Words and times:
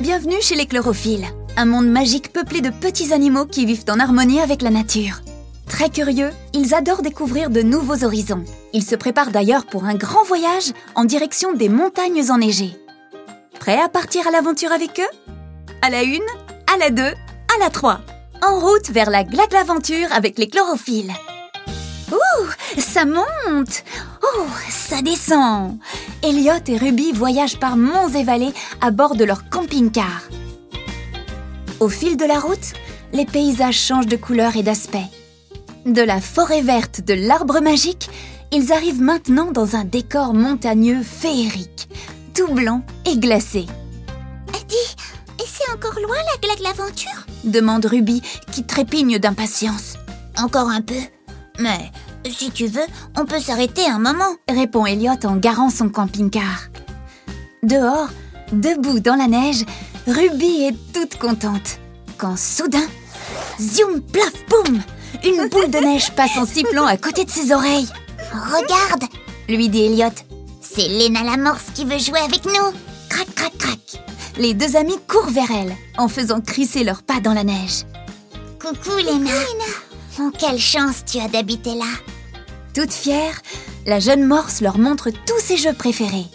Bienvenue 0.00 0.40
chez 0.40 0.54
les 0.54 0.64
chlorophyles, 0.64 1.26
un 1.58 1.66
monde 1.66 1.86
magique 1.86 2.32
peuplé 2.32 2.62
de 2.62 2.70
petits 2.70 3.12
animaux 3.12 3.44
qui 3.44 3.66
vivent 3.66 3.84
en 3.90 4.00
harmonie 4.00 4.40
avec 4.40 4.62
la 4.62 4.70
nature. 4.70 5.20
Très 5.68 5.90
curieux, 5.90 6.30
ils 6.54 6.72
adorent 6.72 7.02
découvrir 7.02 7.50
de 7.50 7.60
nouveaux 7.60 8.02
horizons. 8.02 8.42
Ils 8.72 8.82
se 8.82 8.94
préparent 8.96 9.30
d'ailleurs 9.30 9.66
pour 9.66 9.84
un 9.84 9.96
grand 9.96 10.24
voyage 10.24 10.72
en 10.94 11.04
direction 11.04 11.52
des 11.52 11.68
montagnes 11.68 12.30
enneigées. 12.30 12.78
Prêts 13.58 13.78
à 13.78 13.90
partir 13.90 14.26
à 14.26 14.30
l'aventure 14.30 14.72
avec 14.72 14.98
eux? 15.00 15.32
À 15.82 15.90
la 15.90 16.02
une, 16.02 16.20
à 16.72 16.78
la 16.78 16.88
deux, 16.88 17.02
à 17.02 17.58
la 17.60 17.68
trois. 17.68 18.00
En 18.42 18.58
route 18.58 18.88
vers 18.88 19.10
la 19.10 19.22
glaglaventure 19.22 20.10
avec 20.12 20.38
les 20.38 20.48
chlorophylles. 20.48 21.12
Ça 22.78 23.04
monte 23.04 23.84
Oh, 24.22 24.46
ça 24.70 25.02
descend 25.02 25.78
Elliot 26.22 26.62
et 26.66 26.76
Ruby 26.76 27.12
voyagent 27.12 27.58
par 27.58 27.76
monts 27.76 28.08
et 28.08 28.24
vallées 28.24 28.52
à 28.80 28.90
bord 28.90 29.16
de 29.16 29.24
leur 29.24 29.48
camping-car. 29.48 30.22
Au 31.80 31.88
fil 31.88 32.16
de 32.16 32.24
la 32.24 32.38
route, 32.38 32.74
les 33.12 33.24
paysages 33.24 33.78
changent 33.78 34.06
de 34.06 34.16
couleur 34.16 34.56
et 34.56 34.62
d'aspect. 34.62 35.06
De 35.86 36.02
la 36.02 36.20
forêt 36.20 36.60
verte 36.60 37.00
de 37.00 37.14
l'arbre 37.14 37.60
magique, 37.60 38.10
ils 38.52 38.72
arrivent 38.72 39.00
maintenant 39.00 39.50
dans 39.50 39.76
un 39.76 39.84
décor 39.84 40.34
montagneux 40.34 41.02
féerique, 41.02 41.88
tout 42.34 42.52
blanc 42.52 42.82
et 43.06 43.16
glacé. 43.16 43.66
Dis, 44.68 44.96
et 45.40 45.46
c'est 45.46 45.72
encore 45.72 45.98
loin 46.00 46.16
la 46.32 46.38
glague 46.46 46.62
l'aventure? 46.62 47.26
demande 47.42 47.86
Ruby, 47.86 48.22
qui 48.52 48.62
trépigne 48.62 49.18
d'impatience. 49.18 49.94
Encore 50.38 50.68
un 50.68 50.80
peu. 50.80 51.00
Mais 51.58 51.90
si 52.28 52.50
tu 52.50 52.66
veux, 52.66 52.86
on 53.16 53.24
peut 53.24 53.40
s'arrêter 53.40 53.86
un 53.86 53.98
moment. 53.98 54.36
Répond 54.48 54.86
Elliot 54.86 55.12
en 55.24 55.36
garant 55.36 55.70
son 55.70 55.88
camping-car. 55.88 56.68
Dehors, 57.62 58.08
debout 58.52 59.00
dans 59.00 59.16
la 59.16 59.26
neige, 59.26 59.64
Ruby 60.06 60.64
est 60.64 60.92
toute 60.92 61.18
contente. 61.18 61.78
Quand 62.18 62.36
soudain, 62.36 62.86
zium, 63.58 64.00
plaf, 64.00 64.32
boum 64.48 64.80
Une 65.24 65.48
boule 65.48 65.70
de 65.70 65.78
neige 65.78 66.10
passe 66.12 66.36
en 66.36 66.46
sifflant 66.46 66.86
à 66.86 66.96
côté 66.96 67.24
de 67.24 67.30
ses 67.30 67.52
oreilles. 67.52 67.88
Regarde, 68.32 69.04
Lui 69.48 69.68
dit 69.68 69.84
Elliot. 69.84 70.14
c'est 70.60 70.88
Léna 70.88 71.22
Lamorce 71.24 71.66
qui 71.74 71.84
veut 71.84 71.98
jouer 71.98 72.20
avec 72.20 72.44
nous. 72.44 72.72
Crac, 73.08 73.34
crac, 73.34 73.56
crac. 73.58 73.78
Les 74.38 74.54
deux 74.54 74.76
amis 74.76 74.98
courent 75.08 75.30
vers 75.30 75.50
elle 75.50 75.74
en 75.98 76.08
faisant 76.08 76.40
crisser 76.40 76.84
leurs 76.84 77.02
pas 77.02 77.20
dans 77.20 77.34
la 77.34 77.44
neige. 77.44 77.84
Coucou 78.60 78.96
Léna. 78.98 79.30
Quelle 80.38 80.58
chance 80.58 81.04
tu 81.04 81.18
as 81.18 81.28
d'habiter 81.28 81.74
là. 81.74 81.86
Toute 82.74 82.92
fière, 82.92 83.40
la 83.86 84.00
jeune 84.00 84.24
morse 84.24 84.60
leur 84.60 84.78
montre 84.78 85.10
tous 85.10 85.40
ses 85.40 85.56
jeux 85.56 85.72
préférés. 85.72 86.26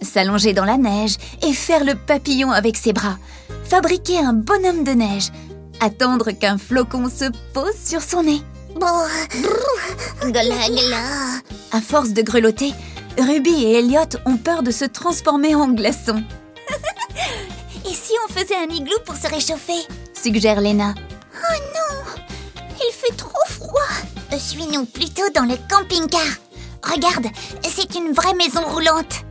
S'allonger 0.00 0.52
dans 0.52 0.64
la 0.64 0.76
neige 0.76 1.16
et 1.42 1.52
faire 1.52 1.84
le 1.84 1.94
papillon 1.94 2.50
avec 2.50 2.76
ses 2.76 2.92
bras. 2.92 3.18
Fabriquer 3.64 4.18
un 4.18 4.32
bonhomme 4.32 4.84
de 4.84 4.92
neige. 4.92 5.28
Attendre 5.80 6.32
qu'un 6.32 6.58
flocon 6.58 7.08
se 7.08 7.30
pose 7.54 7.76
sur 7.82 8.02
son 8.02 8.24
nez. 8.24 8.42
À 11.72 11.80
force 11.80 12.10
de 12.10 12.22
grelotter, 12.22 12.72
Ruby 13.18 13.64
et 13.64 13.78
Elliot 13.78 14.18
ont 14.26 14.36
peur 14.36 14.62
de 14.62 14.70
se 14.70 14.84
transformer 14.84 15.54
en 15.54 15.68
glaçons, 15.68 16.22
Et 17.84 17.94
si 17.94 18.12
on 18.24 18.32
faisait 18.32 18.56
un 18.56 18.72
igloo 18.72 18.98
pour 19.04 19.16
se 19.16 19.28
réchauffer? 19.28 19.86
Suggère 20.14 20.60
Lena. 20.60 20.94
Fait 23.02 23.16
trop 23.16 23.44
froid. 23.46 23.80
Euh, 24.32 24.38
Suis-nous 24.38 24.84
plutôt 24.84 25.28
dans 25.34 25.42
le 25.42 25.56
camping-car. 25.68 26.20
Regarde, 26.84 27.26
c'est 27.62 27.96
une 27.96 28.12
vraie 28.12 28.34
maison 28.34 28.62
roulante. 28.62 29.24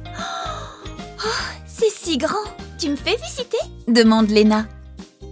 C'est 1.66 1.90
si 1.90 2.18
grand, 2.18 2.44
tu 2.78 2.90
me 2.90 2.96
fais 2.98 3.16
visiter? 3.16 3.58
Demande 3.88 4.30
Lena. 4.30 4.66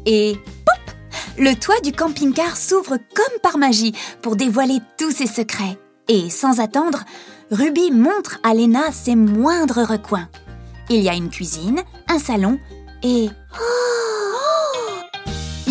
Et 0.06 0.38
pop 0.66 0.96
Le 1.38 1.54
toit 1.56 1.82
du 1.82 1.92
camping-car 1.92 2.56
s'ouvre 2.56 2.98
comme 3.14 3.40
par 3.44 3.58
magie 3.58 3.94
pour 4.22 4.38
dévoiler 4.38 4.80
tous 4.98 5.12
ses 5.12 5.28
secrets. 5.28 5.78
Et 6.08 6.30
sans 6.30 6.62
attendre, 6.62 7.04
Ruby 7.52 7.92
montre 7.92 8.40
à 8.44 8.54
Lena 8.54 8.94
ses 8.94 9.16
moindres 9.16 9.86
recoins. 9.86 10.30
Il 10.90 11.02
y 11.02 11.10
a 11.10 11.14
une 11.14 11.30
cuisine, 11.30 11.82
un 12.08 12.20
salon 12.20 12.58
et... 13.04 13.28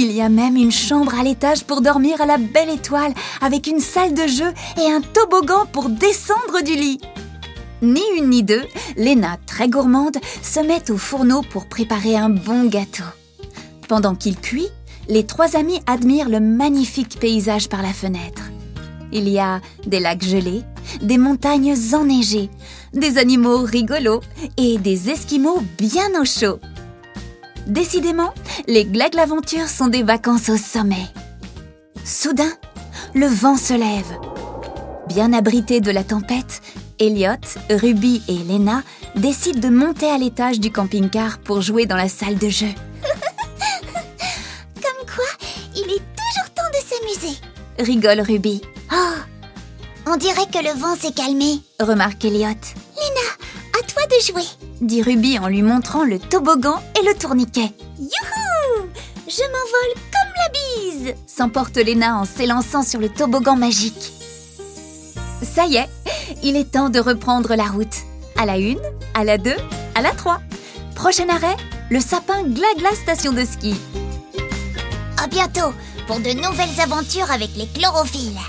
Il 0.00 0.12
y 0.12 0.22
a 0.22 0.28
même 0.28 0.54
une 0.54 0.70
chambre 0.70 1.18
à 1.18 1.24
l'étage 1.24 1.64
pour 1.64 1.80
dormir 1.80 2.20
à 2.20 2.26
la 2.26 2.38
belle 2.38 2.70
étoile 2.70 3.12
avec 3.40 3.66
une 3.66 3.80
salle 3.80 4.14
de 4.14 4.28
jeu 4.28 4.52
et 4.80 4.92
un 4.92 5.00
toboggan 5.00 5.66
pour 5.72 5.88
descendre 5.88 6.62
du 6.64 6.76
lit. 6.76 7.00
Ni 7.82 8.02
une 8.16 8.30
ni 8.30 8.44
deux, 8.44 8.62
Léna, 8.96 9.38
très 9.44 9.68
gourmande, 9.68 10.16
se 10.40 10.60
met 10.60 10.88
au 10.92 10.96
fourneau 10.96 11.42
pour 11.50 11.66
préparer 11.66 12.16
un 12.16 12.28
bon 12.28 12.66
gâteau. 12.66 13.02
Pendant 13.88 14.14
qu'il 14.14 14.36
cuit, 14.36 14.68
les 15.08 15.26
trois 15.26 15.56
amis 15.56 15.80
admirent 15.88 16.28
le 16.28 16.38
magnifique 16.38 17.18
paysage 17.18 17.68
par 17.68 17.82
la 17.82 17.92
fenêtre. 17.92 18.42
Il 19.10 19.28
y 19.28 19.40
a 19.40 19.60
des 19.84 19.98
lacs 19.98 20.24
gelés, 20.24 20.62
des 21.02 21.18
montagnes 21.18 21.74
enneigées, 21.92 22.50
des 22.92 23.18
animaux 23.18 23.62
rigolos 23.62 24.20
et 24.58 24.78
des 24.78 25.10
esquimaux 25.10 25.60
bien 25.76 26.20
au 26.20 26.24
chaud. 26.24 26.60
Décidément, 27.68 28.32
les 28.66 28.84
Glagues 28.84 29.14
l'aventure 29.14 29.68
sont 29.68 29.88
des 29.88 30.02
vacances 30.02 30.48
au 30.48 30.56
sommet. 30.56 31.06
Soudain, 32.04 32.50
le 33.14 33.26
vent 33.26 33.56
se 33.56 33.74
lève. 33.74 34.18
Bien 35.06 35.32
abrités 35.34 35.80
de 35.80 35.90
la 35.90 36.02
tempête, 36.02 36.62
Elliot, 36.98 37.36
Ruby 37.70 38.22
et 38.28 38.38
Lena 38.38 38.82
décident 39.16 39.60
de 39.60 39.74
monter 39.74 40.06
à 40.10 40.16
l'étage 40.18 40.60
du 40.60 40.70
camping-car 40.72 41.38
pour 41.38 41.60
jouer 41.60 41.84
dans 41.86 41.96
la 41.96 42.08
salle 42.08 42.38
de 42.38 42.48
jeu. 42.48 42.68
Comme 44.74 45.06
quoi, 45.06 45.46
il 45.76 45.82
est 45.82 46.02
toujours 46.16 46.50
temps 46.54 46.70
de 46.72 47.16
s'amuser. 47.18 47.36
Rigole 47.78 48.20
Ruby, 48.22 48.62
Oh, 48.92 49.14
on 50.06 50.16
dirait 50.16 50.46
que 50.50 50.64
le 50.64 50.78
vent 50.78 50.96
s'est 50.96 51.12
calmé. 51.12 51.60
remarque 51.78 52.24
Elliot, 52.24 52.48
jouer. 54.20 54.44
dit 54.80 55.02
Ruby 55.02 55.38
en 55.38 55.48
lui 55.48 55.62
montrant 55.62 56.04
le 56.04 56.18
toboggan 56.18 56.82
et 56.98 57.04
le 57.06 57.14
tourniquet. 57.14 57.72
Youhou 57.98 58.88
Je 59.26 59.42
m'envole 59.42 59.94
comme 60.12 60.32
la 60.36 60.48
bise. 60.52 61.14
S'emporte 61.26 61.76
Lena 61.76 62.16
en 62.18 62.24
s'élançant 62.24 62.82
sur 62.82 63.00
le 63.00 63.08
toboggan 63.08 63.56
magique. 63.56 64.12
Ça 65.42 65.66
y 65.66 65.76
est, 65.76 65.88
il 66.42 66.56
est 66.56 66.70
temps 66.72 66.90
de 66.90 67.00
reprendre 67.00 67.54
la 67.54 67.66
route. 67.66 67.86
À 68.36 68.46
la 68.46 68.58
une, 68.58 68.80
à 69.14 69.24
la 69.24 69.38
deux, 69.38 69.56
à 69.94 70.02
la 70.02 70.10
trois. 70.10 70.40
Prochain 70.94 71.28
arrêt, 71.28 71.56
le 71.90 72.00
sapin 72.00 72.42
Glagla 72.42 72.94
station 72.94 73.32
de 73.32 73.44
ski. 73.44 73.74
À 75.22 75.26
bientôt 75.26 75.72
pour 76.06 76.20
de 76.20 76.30
nouvelles 76.30 76.80
aventures 76.80 77.30
avec 77.30 77.50
les 77.56 77.66
chlorophylles. 77.66 78.40